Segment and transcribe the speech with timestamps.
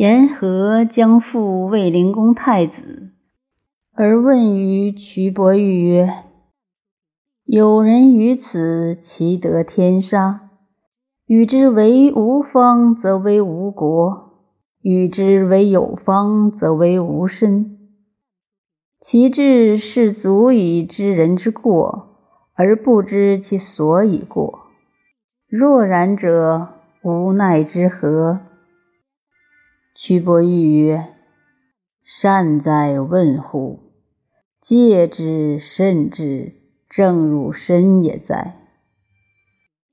[0.00, 3.10] 言何将复卫灵公太子？
[3.92, 6.24] 而问于瞿伯玉曰
[7.44, 10.48] ：“有人于此，其得天杀；
[11.26, 14.30] 与之为无方，则为无国；
[14.80, 17.76] 与之为有方，则为无身。
[19.00, 22.16] 其志是足以知人之过，
[22.54, 24.60] 而不知其所以过。
[25.46, 26.68] 若然者，
[27.02, 28.40] 无奈之何？”
[30.02, 31.14] 瞿伯玉曰
[32.02, 33.80] ：“善哉问乎！
[34.58, 36.54] 戒之慎之，
[36.88, 38.56] 正入身也哉。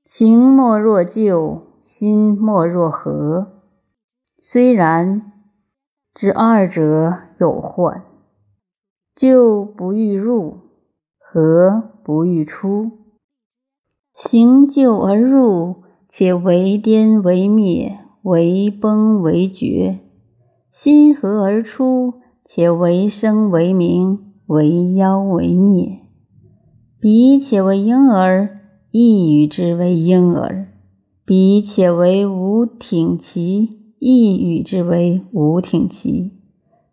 [0.06, 3.60] 行莫若旧，心莫若和。
[4.40, 5.30] 虽然，
[6.14, 8.02] 知二者有患。
[9.14, 10.56] 旧不欲入，
[11.18, 12.92] 和不欲出。
[14.14, 20.00] 行旧而入，且为颠为灭。”为崩为绝，
[20.80, 26.02] 心和而出，且为生为名，为妖为孽。
[27.00, 28.60] 彼且为婴儿，
[28.92, 30.68] 亦与之为婴儿；
[31.24, 36.30] 彼且为无挺其，亦与之为无挺其；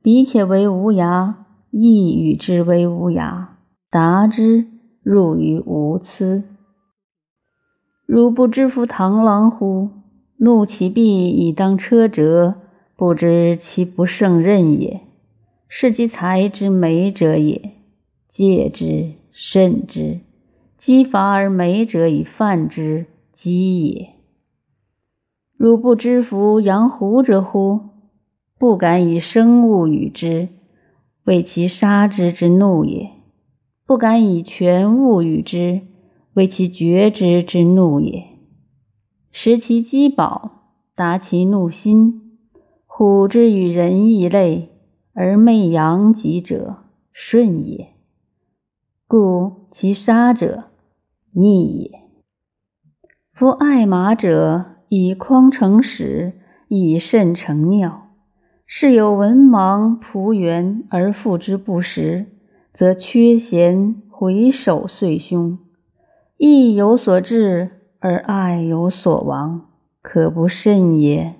[0.02, 1.36] 彼且为无涯，
[1.70, 3.49] 亦与之为无涯。
[3.92, 4.66] 达之，
[5.03, 6.44] 入于无疵。
[8.08, 9.89] 汝不知夫螳螂乎？
[10.38, 12.55] 怒其臂以当车辙，
[12.96, 15.02] 不知其不胜任也。
[15.68, 17.72] 是其才之美者也。
[18.28, 20.20] 戒之，慎之。
[20.78, 24.10] 积乏而美者以犯之，积也。
[25.58, 27.80] 汝不知夫养虎者乎？
[28.58, 30.50] 不敢以生物与之，
[31.23, 33.08] 为其杀之之怒也；
[33.86, 35.82] 不敢以全物与之，
[36.34, 38.23] 为其绝之之怒也。
[39.32, 40.52] 食其饥饱，
[40.94, 42.25] 达其怒心。
[42.98, 44.70] 虎之与人异类，
[45.14, 46.78] 而媚阳极者，
[47.11, 47.88] 顺也；
[49.06, 50.70] 故其杀者，
[51.34, 51.92] 逆也。
[53.34, 56.39] 夫爱马者，以匡成矢，
[56.70, 58.11] 以肾成尿。
[58.66, 62.28] 是有文盲仆原而复之不食，
[62.72, 65.60] 则缺贤回首遂凶，
[66.38, 67.72] 意有所至。
[68.00, 69.66] 而爱有所亡，
[70.02, 71.36] 可不慎也。